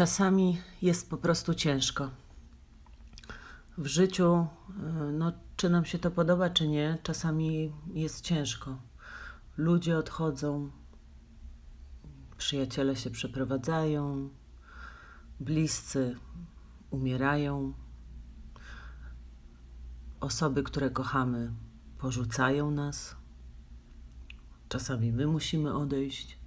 Czasami 0.00 0.58
jest 0.82 1.10
po 1.10 1.16
prostu 1.16 1.54
ciężko. 1.54 2.10
W 3.78 3.86
życiu, 3.86 4.46
y, 5.08 5.12
no, 5.12 5.32
czy 5.56 5.70
nam 5.70 5.84
się 5.84 5.98
to 5.98 6.10
podoba, 6.10 6.50
czy 6.50 6.68
nie, 6.68 6.98
czasami 7.02 7.72
jest 7.94 8.20
ciężko. 8.20 8.78
Ludzie 9.56 9.98
odchodzą, 9.98 10.70
przyjaciele 12.36 12.96
się 12.96 13.10
przeprowadzają, 13.10 14.30
bliscy 15.40 16.16
umierają, 16.90 17.72
osoby, 20.20 20.62
które 20.62 20.90
kochamy, 20.90 21.52
porzucają 21.98 22.70
nas. 22.70 23.16
Czasami 24.68 25.12
my 25.12 25.26
musimy 25.26 25.74
odejść 25.74 26.39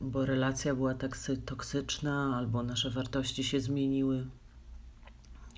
bo 0.00 0.26
relacja 0.26 0.74
była 0.74 0.94
tak 0.94 1.18
toksyczna, 1.44 2.36
albo 2.36 2.62
nasze 2.62 2.90
wartości 2.90 3.44
się 3.44 3.60
zmieniły, 3.60 4.26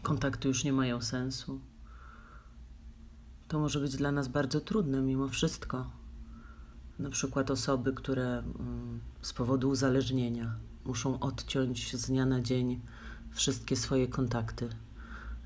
kontakty 0.03 0.49
już 0.49 0.65
nie 0.65 0.73
mają 0.73 1.01
sensu. 1.01 1.61
To 3.49 3.59
może 3.59 3.81
być 3.81 3.97
dla 3.97 4.13
nas 4.13 4.29
bardzo 4.29 4.61
trudne 4.61 5.01
mimo 5.03 5.29
wszystko. 5.29 5.91
Na 6.99 7.11
przykład 7.11 7.51
osoby, 7.51 7.93
które 7.93 8.39
mm, 8.39 9.01
z 9.23 9.33
powodu 9.33 9.69
uzależnienia 9.69 10.55
muszą 10.85 11.21
odciąć 11.21 11.97
z 11.97 12.07
dnia 12.07 12.27
na 12.27 12.41
dzień 12.41 12.81
wszystkie 13.31 13.77
swoje 13.77 14.09
kontakty, 14.09 14.69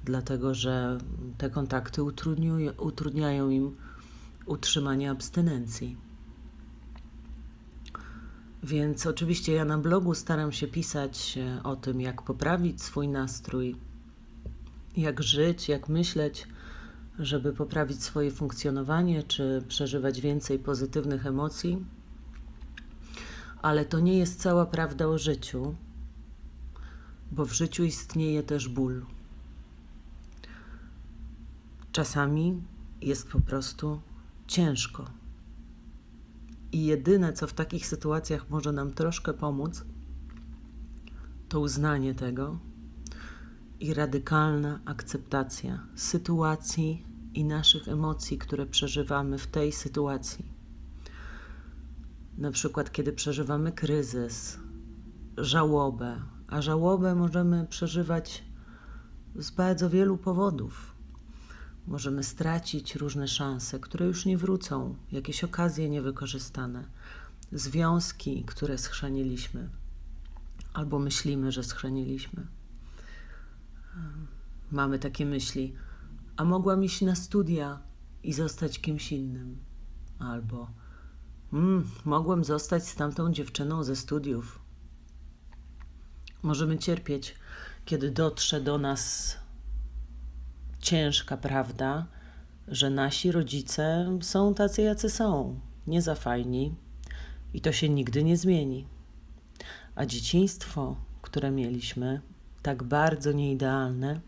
dlatego 0.04 0.54
że 0.54 0.98
te 1.38 1.51
kontakty 1.51 2.02
utrudniają 2.78 3.51
im 3.51 3.76
utrzymanie 4.46 5.10
abstynencji. 5.10 6.05
Więc 8.62 9.06
oczywiście 9.06 9.52
ja 9.52 9.65
na 9.65 9.78
blogu 9.78 10.15
staram 10.15 10.52
się 10.52 10.66
pisać 10.66 11.38
e, 11.38 11.62
o 11.62 11.77
tym, 11.77 12.01
jak 12.01 12.23
poprawić 12.23 12.82
swój 12.82 13.09
nastrój, 13.09 13.76
jak 14.96 15.23
żyć, 15.23 15.68
jak 15.68 15.88
myśleć, 15.88 16.48
żeby 17.18 17.52
poprawić 17.52 18.02
swoje 18.02 18.30
funkcjonowanie, 18.30 19.23
czy 19.23 19.63
przeżywać 19.68 20.21
więcej 20.21 20.59
pozytywnych 20.59 21.26
emocji. 21.26 21.85
Ale 23.63 23.85
to 23.85 24.01
nie 24.01 24.18
jest 24.18 24.40
cała 24.40 24.66
prawda 24.66 25.07
o 25.07 25.18
życiu, 25.18 25.74
bo 27.32 27.45
w 27.45 27.52
życiu 27.52 27.85
istnieje 27.85 28.43
też 28.43 28.68
ból. 28.68 29.07
Czasami 31.93 32.63
jest 33.01 33.29
po 33.29 33.41
prostu 33.41 34.01
ciężko. 34.46 35.10
I 36.72 36.86
jedyne, 36.86 37.32
co 37.32 37.46
w 37.46 37.52
takich 37.52 37.86
sytuacjach 37.86 38.50
może 38.50 38.72
nam 38.72 38.92
troszkę 38.92 39.34
pomóc, 39.34 39.84
to 41.48 41.60
uznanie 41.60 42.14
tego 42.14 42.58
i 43.80 43.95
radykalna 43.95 44.80
akceptacja 44.84 45.86
sytuacji 45.95 47.06
i 47.34 47.45
naszych 47.45 47.88
emocji, 47.88 48.38
które 48.38 48.66
przeżywamy 48.66 49.38
w 49.38 49.46
tej 49.46 49.73
sytuacji. 49.73 50.52
Na 52.38 52.50
przykład, 52.50 52.92
kiedy 52.92 53.12
przeżywamy 53.12 53.73
kryzys, 53.73 54.58
żałobę, 55.36 56.23
a 56.48 56.62
żałobę 56.62 57.14
możemy 57.14 57.66
przeżywać 57.66 58.45
z 59.36 59.51
bardzo 59.51 59.90
wielu 59.90 60.16
powodów 60.16 60.95
Możemy 61.87 62.24
stracić 62.24 62.96
różne 62.96 63.29
szanse, 63.29 63.80
które 63.80 64.06
już 64.06 64.26
nie 64.26 64.38
wrócą, 64.38 64.97
jakieś 65.12 65.44
okazje 65.44 65.88
niewykorzystane, 65.88 66.84
związki, 67.53 68.44
które 68.44 68.78
schrzaniliśmy, 68.78 69.69
albo 70.75 70.98
myślimy, 70.98 71.53
że 71.53 71.64
schrzaniliśmy. 71.64 72.47
Mamy 74.70 74.98
takie 74.98 75.26
myśli, 75.26 75.75
a 76.37 76.44
mogłam 76.44 76.84
iść 76.84 77.00
na 77.00 77.14
studia 77.14 77.82
i 78.22 78.32
zostać 78.32 78.80
kimś 78.80 79.12
innym, 79.12 79.58
albo 80.18 80.70
mm, 81.53 81.91
mogłem 82.04 82.44
zostać 82.44 82.88
z 82.88 82.94
tamtą 82.94 83.32
dziewczyną 83.32 83.84
ze 83.84 83.97
studiów. 83.97 84.60
Możemy 86.42 86.78
cierpieć, 86.78 87.34
kiedy 87.84 88.10
dotrze 88.10 88.60
do 88.60 88.78
nas 88.78 89.36
ciężka 90.86 91.36
prawda, 91.36 92.06
że 92.69 92.91
nasi 92.91 93.32
rodzice 93.32 94.19
są 94.20 94.54
tacy, 94.54 94.82
jacy 94.82 95.10
są, 95.10 95.60
nie 95.86 96.02
za 96.02 96.14
fajni 96.14 96.74
i 97.54 97.60
to 97.60 97.72
się 97.72 97.88
nigdy 97.88 98.24
nie 98.24 98.36
zmieni. 98.36 98.86
A 99.94 100.06
dzieciństwo, 100.06 100.97
które 101.22 101.50
mieliśmy, 101.50 102.20
tak 102.62 102.82
bardzo 102.82 103.32
nieidealne, 103.32 104.20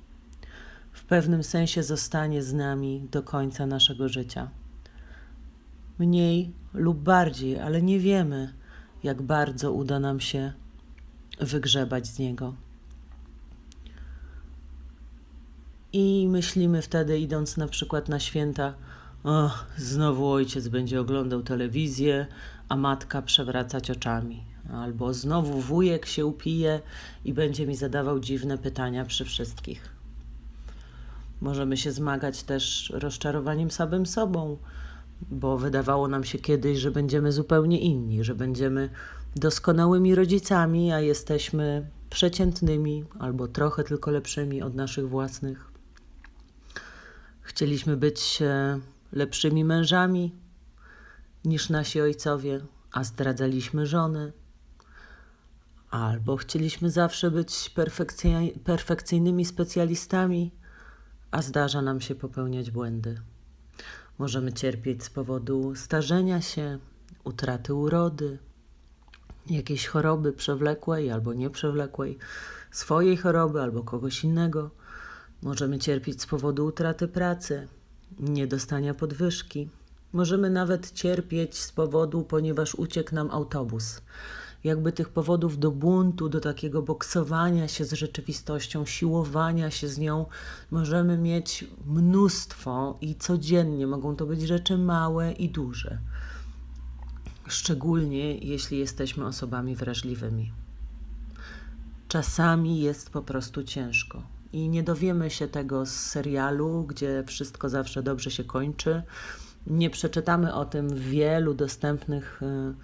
w 0.93 1.05
pewnym 1.05 1.43
sensie 1.45 1.83
zostanie 1.83 2.43
z 2.43 2.55
nami 2.55 3.09
do 3.11 3.23
końca 3.23 3.67
naszego 3.67 4.09
życia. 4.09 4.51
Mniej 5.99 6.53
lub 6.75 6.99
bardziej, 6.99 7.59
ale 7.59 7.83
nie 7.83 7.99
wiemy, 7.99 8.53
jak 9.03 9.23
bardzo 9.23 9.73
uda 9.73 10.01
nam 10.01 10.21
się 10.21 10.53
wygrzebać 11.41 12.07
z 12.07 12.19
niego. 12.19 12.68
I 15.93 16.29
myślimy 16.29 16.83
wtedy, 16.83 17.19
idąc 17.19 17.57
na 17.57 17.69
przykład 17.69 18.09
na 18.09 18.21
święta, 18.21 18.75
o, 19.25 19.51
znowu 19.77 20.31
ojciec 20.31 20.69
będzie 20.69 21.01
oglądał 21.01 21.43
telewizję, 21.43 22.27
a 22.69 22.77
matka 22.77 23.23
przewracać 23.23 23.91
oczami. 23.91 24.45
Albo 24.73 25.15
znowu 25.15 25.61
wujek 25.61 26.07
się 26.07 26.27
upije 26.27 26.81
i 27.25 27.35
będzie 27.35 27.67
mi 27.67 27.77
zadawał 27.77 28.21
dziwne 28.21 28.59
pytania 28.59 29.05
przy 29.05 29.25
wszystkich. 29.25 29.89
Możemy 31.41 31.77
się 31.77 31.93
zmagać 31.93 32.43
też 32.43 32.93
rozczarowaniem 32.95 33.71
samym 33.71 34.07
sobą, 34.07 34.57
bo 35.31 35.59
wydawało 35.59 36.09
nam 36.09 36.25
się 36.25 36.39
kiedyś, 36.39 36.79
że 36.79 36.91
będziemy 36.91 37.33
zupełnie 37.33 37.81
inni, 37.81 38.25
że 38.25 38.35
będziemy 38.35 38.89
doskonałymi 39.37 40.15
rodzicami, 40.15 40.93
a 40.93 41.01
jesteśmy 41.01 41.87
przeciętnymi 42.11 43.05
albo 43.19 43.49
trochę 43.49 43.85
tylko 43.85 44.11
lepszymi 44.11 44.63
od 44.63 44.75
naszych 44.75 45.09
własnych. 45.09 45.78
Chcieliśmy 47.49 47.97
być 47.97 48.43
e, 48.43 48.81
lepszymi 49.13 49.65
mężami 49.65 50.35
niż 51.45 51.69
nasi 51.69 52.01
ojcowie, 52.01 52.61
a 52.93 53.05
zdradzaliśmy 53.05 53.87
żony. 53.87 54.33
Albo 55.91 56.37
chcieliśmy 56.37 56.91
zawsze 56.91 57.31
być 57.31 57.75
perfekcyjnymi 58.65 59.45
specjalistami, 59.45 60.53
a 61.31 61.43
zdarza 61.43 61.83
nam 61.83 62.01
się 62.01 62.15
popełniać 62.15 62.71
błędy. 62.71 63.21
Możemy 64.19 64.53
cierpieć 64.53 65.05
z 65.05 65.11
powodu 65.11 65.75
starzenia 65.75 66.41
się, 66.41 66.79
utraty 67.25 67.75
urody, 67.75 68.39
jakiejś 69.51 69.87
choroby 69.87 70.33
przewlekłej 70.33 71.11
albo 71.11 71.33
nieprzewlekłej, 71.35 72.19
swojej 72.71 73.17
choroby 73.17 73.63
albo 73.63 73.83
kogoś 73.83 74.25
innego. 74.25 74.71
Możemy 75.43 75.79
cierpieć 75.79 76.23
z 76.23 76.27
powodu 76.27 76.67
utraty 76.67 77.09
pracy, 77.09 77.69
niedostania 78.21 78.95
podwyżki. 78.95 79.69
Możemy 80.13 80.51
nawet 80.51 80.93
cierpieć 80.93 81.59
z 81.59 81.73
powodu, 81.73 82.23
ponieważ 82.23 82.75
uciekł 82.75 83.15
nam 83.15 83.31
autobus. 83.31 84.03
Jakby 84.65 84.93
tych 84.93 85.09
powodów 85.09 85.59
do 85.59 85.71
buntu, 85.71 86.29
do 86.29 86.41
takiego 86.41 86.83
boksowania 86.83 87.69
się 87.69 87.85
z 87.85 87.93
rzeczywistością, 87.93 88.87
siłowania 88.87 89.71
się 89.71 89.89
z 89.89 89.99
nią, 89.99 90.27
możemy 90.71 91.19
mieć 91.19 91.65
mnóstwo 91.87 92.99
i 93.01 93.15
codziennie 93.15 93.87
mogą 93.87 94.17
to 94.17 94.27
być 94.27 94.41
rzeczy 94.41 94.79
małe 94.79 95.33
i 95.33 95.49
duże. 95.49 95.99
Szczególnie 97.49 98.39
jeśli 98.39 98.79
jesteśmy 98.79 99.27
osobami 99.27 99.77
wrażliwymi. 99.77 100.53
Czasami 102.09 102.81
jest 102.81 103.11
po 103.11 103.23
prostu 103.23 103.65
ciężko 103.65 104.38
i 104.53 104.69
nie 104.69 104.83
dowiemy 104.83 105.31
się 105.31 105.49
tego 105.49 105.87
z 105.87 105.91
serialu, 105.91 106.85
gdzie 106.85 107.25
wszystko 107.27 107.69
zawsze 107.69 108.03
dobrze 108.03 108.31
się 108.31 108.45
kończy. 108.45 109.03
Nie 109.67 109.91
przeczytamy 109.91 110.55
o 110.55 110.65
tym 110.65 110.89
w 110.89 111.01
wielu 111.01 111.55
dostępnych 111.55 112.43
y, 112.43 112.75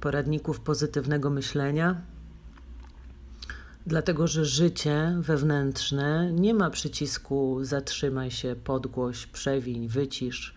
poradników 0.00 0.60
pozytywnego 0.60 1.30
myślenia, 1.30 2.00
dlatego 3.86 4.26
że 4.26 4.44
życie 4.44 5.16
wewnętrzne 5.20 6.32
nie 6.32 6.54
ma 6.54 6.70
przycisku 6.70 7.58
zatrzymaj 7.62 8.30
się, 8.30 8.56
podgłoś, 8.64 9.26
przewiń, 9.26 9.88
wycisz. 9.88 10.54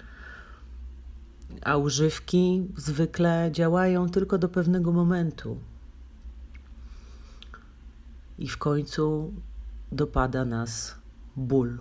A 1.61 1.77
używki 1.77 2.67
zwykle 2.77 3.49
działają 3.51 4.09
tylko 4.09 4.37
do 4.37 4.49
pewnego 4.49 4.91
momentu. 4.91 5.57
I 8.39 8.47
w 8.47 8.57
końcu 8.57 9.33
dopada 9.91 10.45
nas 10.45 10.95
ból. 11.35 11.79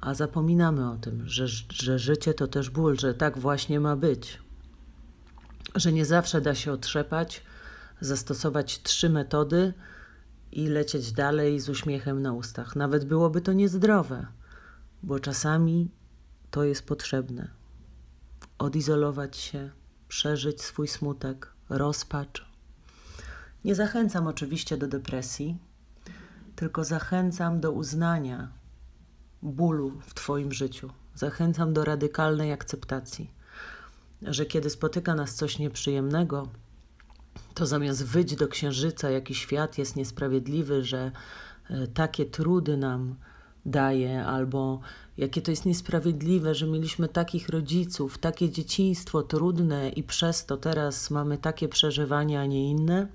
A 0.00 0.14
zapominamy 0.14 0.90
o 0.90 0.96
tym, 0.96 1.28
że, 1.28 1.46
że 1.70 1.98
życie 1.98 2.34
to 2.34 2.46
też 2.46 2.70
ból, 2.70 2.98
że 2.98 3.14
tak 3.14 3.38
właśnie 3.38 3.80
ma 3.80 3.96
być. 3.96 4.38
Że 5.74 5.92
nie 5.92 6.04
zawsze 6.04 6.40
da 6.40 6.54
się 6.54 6.72
otrzepać, 6.72 7.42
zastosować 8.00 8.82
trzy 8.82 9.10
metody 9.10 9.74
i 10.52 10.66
lecieć 10.66 11.12
dalej 11.12 11.60
z 11.60 11.68
uśmiechem 11.68 12.22
na 12.22 12.32
ustach. 12.32 12.76
Nawet 12.76 13.04
byłoby 13.04 13.40
to 13.40 13.52
niezdrowe, 13.52 14.26
bo 15.02 15.20
czasami 15.20 15.90
to 16.50 16.64
jest 16.64 16.86
potrzebne. 16.86 17.50
Odizolować 18.58 19.36
się, 19.36 19.70
przeżyć 20.08 20.62
swój 20.62 20.88
smutek, 20.88 21.52
rozpacz. 21.68 22.46
Nie 23.64 23.74
zachęcam 23.74 24.26
oczywiście 24.26 24.76
do 24.76 24.88
depresji, 24.88 25.58
tylko 26.56 26.84
zachęcam 26.84 27.60
do 27.60 27.72
uznania 27.72 28.48
bólu 29.42 29.92
w 30.00 30.14
Twoim 30.14 30.52
życiu. 30.52 30.90
Zachęcam 31.14 31.72
do 31.72 31.84
radykalnej 31.84 32.52
akceptacji, 32.52 33.30
że 34.22 34.46
kiedy 34.46 34.70
spotyka 34.70 35.14
nas 35.14 35.34
coś 35.34 35.58
nieprzyjemnego, 35.58 36.48
to 37.54 37.66
zamiast 37.66 38.04
wyjść 38.04 38.36
do 38.36 38.48
księżyca, 38.48 39.10
jaki 39.10 39.34
świat 39.34 39.78
jest 39.78 39.96
niesprawiedliwy, 39.96 40.84
że 40.84 41.12
e, 41.70 41.86
takie 41.86 42.26
trudy 42.26 42.76
nam 42.76 43.14
daje, 43.66 44.26
albo 44.26 44.80
jakie 45.16 45.42
to 45.42 45.50
jest 45.50 45.66
niesprawiedliwe, 45.66 46.54
że 46.54 46.66
mieliśmy 46.66 47.08
takich 47.08 47.48
rodziców, 47.48 48.18
takie 48.18 48.50
dzieciństwo 48.50 49.22
trudne 49.22 49.88
i 49.88 50.02
przez 50.02 50.46
to 50.46 50.56
teraz 50.56 51.10
mamy 51.10 51.38
takie 51.38 51.68
przeżywania, 51.68 52.40
a 52.40 52.46
nie 52.46 52.70
inne, 52.70 53.08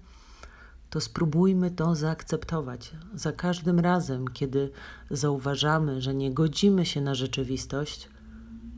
to 0.90 1.02
spróbujmy 1.02 1.72
to 1.72 1.96
zaakceptować. 1.96 2.92
Za 3.14 3.32
każdym 3.32 3.80
razem, 3.80 4.28
kiedy 4.28 4.72
zauważamy, 5.12 6.02
że 6.02 6.14
nie 6.14 6.34
godzimy 6.34 6.86
się 6.86 7.02
na 7.02 7.16
rzeczywistość, 7.16 8.10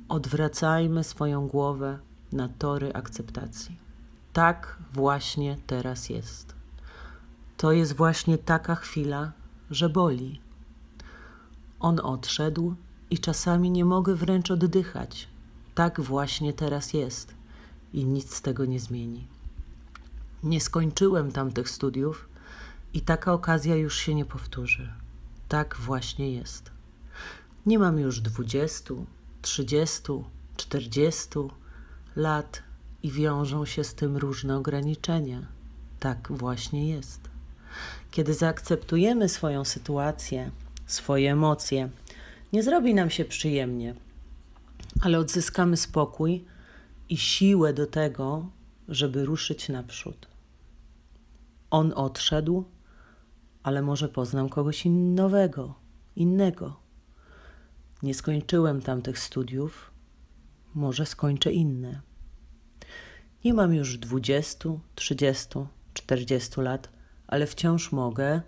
odwracajmy 0.09 1.03
swoją 1.03 1.47
głowę 1.47 1.99
na 2.31 2.49
tory 2.49 2.93
akceptacji. 2.93 3.77
Tak 4.33 4.77
właśnie 4.93 5.57
teraz 5.67 6.09
jest. 6.09 6.55
To 7.57 7.71
jest 7.71 7.93
właśnie 7.93 8.37
taka 8.37 8.75
chwila, 8.75 9.31
że 9.71 9.89
boli. 9.89 10.41
On 11.79 11.99
odszedł 11.99 12.75
i 13.09 13.19
czasami 13.19 13.71
nie 13.71 13.85
mogę 13.85 14.15
wręcz 14.15 14.51
oddychać. 14.51 15.27
Tak 15.75 16.01
właśnie 16.01 16.53
teraz 16.53 16.93
jest 16.93 17.33
i 17.93 18.05
nic 18.05 18.35
z 18.35 18.41
tego 18.41 18.65
nie 18.65 18.79
zmieni. 18.79 19.30
Nie 20.43 20.61
skończyłem 20.61 21.31
tamtych 21.31 21.69
studiów 21.69 22.29
i 22.93 23.01
taka 23.01 23.33
okazja 23.33 23.75
już 23.75 23.97
się 23.97 24.15
nie 24.15 24.25
powtórzy. 24.25 24.89
Tak 25.47 25.75
właśnie 25.79 26.31
jest. 26.31 26.71
Nie 27.65 27.79
mam 27.79 27.99
już 27.99 28.21
dwudziestu, 28.21 29.05
trzydziestu, 29.41 30.25
czterdziestu 30.57 31.51
lat 32.15 32.63
i 33.03 33.11
wiążą 33.11 33.65
się 33.65 33.83
z 33.83 33.95
tym 33.95 34.17
różne 34.17 34.57
ograniczenia. 34.57 35.47
Tak 35.99 36.31
właśnie 36.31 36.89
jest. 36.89 37.21
Kiedy 38.11 38.33
zaakceptujemy 38.33 39.29
swoją 39.29 39.65
sytuację, 39.65 40.51
swoje 40.85 41.31
emocje, 41.31 41.89
nie 42.53 42.63
zrobi 42.63 42.93
nam 42.93 43.09
się 43.09 43.25
przyjemnie, 43.25 43.95
ale 45.01 45.19
odzyskamy 45.19 45.77
spokój 45.77 46.45
i 47.09 47.17
siłę 47.17 47.73
do 47.73 47.87
tego, 47.87 48.45
żeby 48.87 49.25
ruszyć 49.25 49.69
naprzód. 49.69 50.30
On 51.71 51.93
odszedł, 51.95 52.63
ale 53.63 53.81
może 53.81 54.09
poznam 54.09 54.49
kogoś 54.49 54.85
innowego, 54.85 55.75
innego. 56.15 56.79
Nie 58.03 58.13
skończyłem 58.13 58.81
tamtych 58.81 59.19
studiów, 59.19 59.91
może 60.73 61.05
skończę 61.05 61.51
inne. 61.51 62.01
Nie 63.45 63.53
mam 63.53 63.73
już 63.73 63.97
dwudziestu, 63.97 64.79
trzydziestu, 64.95 65.67
czterdziestu 65.93 66.61
lat, 66.61 66.89
ale 67.27 67.47
wciąż 67.47 67.91
mogę. 67.91 68.41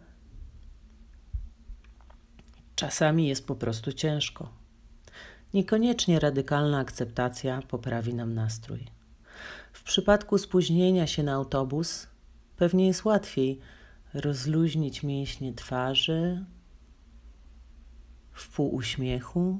Czasami 2.75 3.27
jest 3.27 3.47
po 3.47 3.55
prostu 3.55 3.93
ciężko. 3.93 4.49
Niekoniecznie 5.53 6.19
radykalna 6.19 6.79
akceptacja 6.79 7.61
poprawi 7.67 8.13
nam 8.13 8.33
nastrój. 8.33 8.87
W 9.73 9.83
przypadku 9.83 10.37
spóźnienia 10.37 11.07
się 11.07 11.23
na 11.23 11.33
autobus 11.33 12.07
pewnie 12.57 12.87
jest 12.87 13.05
łatwiej 13.05 13.59
rozluźnić 14.13 15.03
mięśnie 15.03 15.53
twarzy 15.53 16.45
w 18.31 18.55
pół 18.55 18.75
uśmiechu 18.75 19.59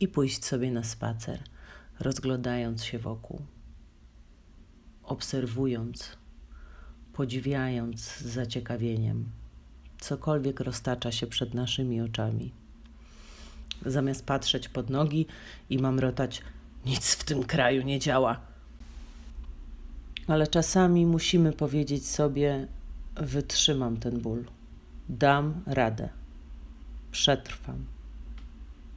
i 0.00 0.08
pójść 0.08 0.44
sobie 0.44 0.70
na 0.70 0.82
spacer, 0.82 1.42
rozglądając 2.00 2.84
się 2.84 2.98
wokół 2.98 3.42
obserwując, 5.04 6.16
podziwiając 7.12 8.00
z 8.00 8.22
zaciekawieniem 8.22 9.30
cokolwiek 10.00 10.60
roztacza 10.60 11.12
się 11.12 11.26
przed 11.26 11.54
naszymi 11.54 12.00
oczami. 12.00 12.52
Zamiast 13.86 14.26
patrzeć 14.26 14.68
pod 14.68 14.90
nogi 14.90 15.26
i 15.70 15.78
mamrotać, 15.78 16.42
nic 16.86 17.14
w 17.14 17.24
tym 17.24 17.44
kraju 17.44 17.82
nie 17.82 17.98
działa. 17.98 18.40
Ale 20.26 20.46
czasami 20.46 21.06
musimy 21.06 21.52
powiedzieć 21.52 22.06
sobie: 22.06 22.68
Wytrzymam 23.16 23.96
ten 23.96 24.20
ból, 24.20 24.44
dam 25.08 25.62
radę, 25.66 26.08
przetrwam. 27.10 27.84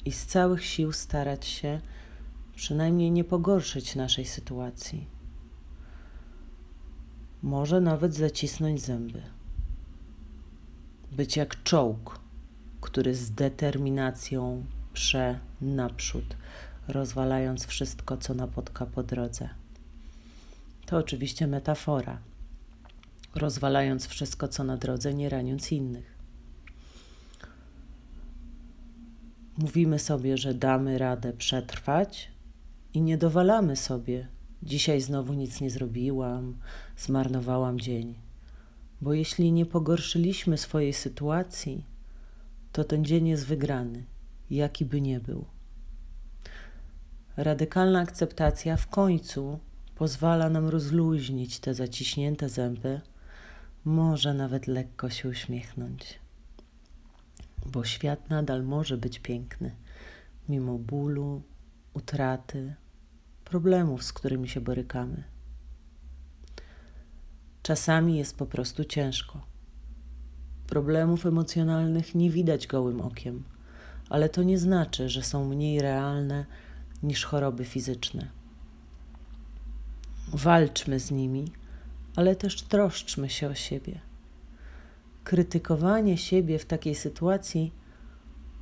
I 0.05 0.11
z 0.11 0.25
całych 0.25 0.65
sił 0.65 0.91
starać 0.91 1.45
się 1.45 1.81
przynajmniej 2.55 3.11
nie 3.11 3.23
pogorszyć 3.23 3.95
naszej 3.95 4.25
sytuacji 4.25 5.17
może 7.43 7.81
nawet 7.81 8.15
zacisnąć 8.15 8.81
zęby. 8.81 9.21
Być 11.11 11.37
jak 11.37 11.63
czołg, 11.63 12.19
który 12.81 13.15
z 13.15 13.31
determinacją 13.31 14.65
prze 14.93 15.39
naprzód, 15.61 16.37
rozwalając 16.87 17.65
wszystko, 17.65 18.17
co 18.17 18.33
napotka 18.33 18.85
po 18.85 19.03
drodze. 19.03 19.49
To 20.87 20.97
oczywiście 20.97 21.47
metafora, 21.47 22.19
rozwalając 23.35 24.07
wszystko, 24.07 24.47
co 24.47 24.63
na 24.63 24.77
drodze, 24.77 25.13
nie 25.13 25.29
raniąc 25.29 25.71
innych. 25.71 26.17
Mówimy 29.57 29.99
sobie, 29.99 30.37
że 30.37 30.53
damy 30.53 30.97
radę 30.97 31.33
przetrwać 31.33 32.31
i 32.93 33.01
nie 33.01 33.17
dowalamy 33.17 33.75
sobie, 33.75 34.27
Dzisiaj 34.63 35.01
znowu 35.01 35.33
nic 35.33 35.61
nie 35.61 35.69
zrobiłam, 35.69 36.57
zmarnowałam 36.97 37.79
dzień. 37.79 38.15
Bo 39.01 39.13
jeśli 39.13 39.51
nie 39.51 39.65
pogorszyliśmy 39.65 40.57
swojej 40.57 40.93
sytuacji, 40.93 41.85
to 42.71 42.83
ten 42.83 43.05
dzień 43.05 43.27
jest 43.27 43.45
wygrany, 43.45 44.03
jaki 44.49 44.85
by 44.85 45.01
nie 45.01 45.19
był. 45.19 45.45
Radykalna 47.37 47.99
akceptacja 47.99 48.77
w 48.77 48.87
końcu 48.87 49.59
pozwala 49.97 50.49
nam 50.49 50.67
rozluźnić 50.67 51.59
te 51.59 51.73
zaciśnięte 51.73 52.49
zęby, 52.49 53.01
może 53.85 54.33
nawet 54.33 54.67
lekko 54.67 55.09
się 55.09 55.29
uśmiechnąć. 55.29 56.19
Bo 57.65 57.83
świat 57.83 58.29
nadal 58.29 58.63
może 58.63 58.97
być 58.97 59.19
piękny, 59.19 59.75
mimo 60.49 60.77
bólu, 60.77 61.41
utraty, 61.93 62.75
problemów, 63.45 64.03
z 64.03 64.13
którymi 64.13 64.49
się 64.49 64.61
borykamy. 64.61 65.23
Czasami 67.63 68.17
jest 68.17 68.37
po 68.37 68.45
prostu 68.45 68.85
ciężko. 68.85 69.45
Problemów 70.67 71.25
emocjonalnych 71.25 72.15
nie 72.15 72.29
widać 72.29 72.67
gołym 72.67 73.01
okiem, 73.01 73.43
ale 74.09 74.29
to 74.29 74.43
nie 74.43 74.59
znaczy, 74.59 75.09
że 75.09 75.23
są 75.23 75.45
mniej 75.49 75.81
realne 75.81 76.45
niż 77.03 77.25
choroby 77.25 77.65
fizyczne. 77.65 78.36
Walczmy 80.33 80.99
z 80.99 81.11
nimi, 81.11 81.51
ale 82.15 82.35
też 82.35 82.61
troszczmy 82.61 83.29
się 83.29 83.47
o 83.47 83.53
siebie. 83.55 83.99
Krytykowanie 85.23 86.17
siebie 86.17 86.59
w 86.59 86.65
takiej 86.65 86.95
sytuacji 86.95 87.73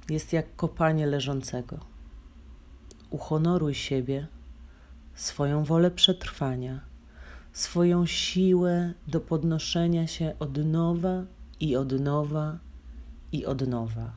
jest 0.09 0.33
jak 0.33 0.55
kopanie 0.55 1.07
leżącego. 1.07 1.79
Uhonoruj 3.09 3.73
siebie 3.73 4.27
swoją 5.15 5.63
wolę 5.63 5.91
przetrwania, 5.91 6.79
swoją 7.53 8.05
siłę 8.05 8.93
do 9.07 9.19
podnoszenia 9.19 10.07
się 10.07 10.33
od 10.39 10.57
nowa 10.65 11.23
i 11.59 11.75
od 11.75 11.99
nowa 11.99 12.59
i 13.31 13.45
od 13.45 13.67
nowa. 13.67 14.11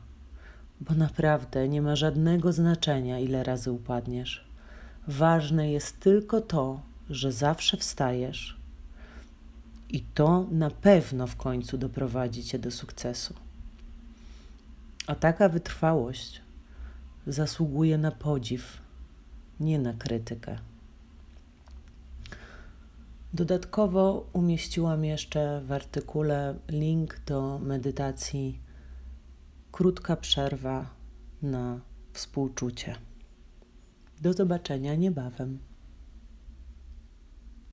Bo 0.81 0.95
naprawdę 0.95 1.69
nie 1.69 1.81
ma 1.81 1.95
żadnego 1.95 2.53
znaczenia, 2.53 3.19
ile 3.19 3.43
razy 3.43 3.71
upadniesz. 3.71 4.47
Ważne 5.07 5.71
jest 5.71 5.99
tylko 5.99 6.41
to, 6.41 6.88
że 7.09 7.31
zawsze 7.31 7.77
wstajesz, 7.77 8.59
i 9.89 10.01
to 10.01 10.47
na 10.51 10.69
pewno 10.69 11.27
w 11.27 11.35
końcu 11.35 11.77
doprowadzi 11.77 12.43
cię 12.43 12.59
do 12.59 12.71
sukcesu. 12.71 13.33
A 15.07 15.15
taka 15.15 15.49
wytrwałość 15.49 16.41
zasługuje 17.27 17.97
na 17.97 18.11
podziw, 18.11 18.77
nie 19.59 19.79
na 19.79 19.93
krytykę. 19.93 20.57
Dodatkowo 23.33 24.29
umieściłam 24.33 25.05
jeszcze 25.05 25.61
w 25.61 25.71
artykule 25.71 26.55
link 26.69 27.19
do 27.25 27.59
medytacji 27.59 28.59
Krótka 29.71 30.15
przerwa 30.15 30.89
na 31.41 31.79
współczucie. 32.13 32.95
Do 34.21 34.33
zobaczenia 34.33 34.95
niebawem. 34.95 35.59